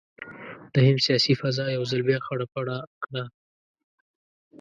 [0.73, 3.23] د هند سیاسي فضا یو ځل بیا خړه پړه کړه.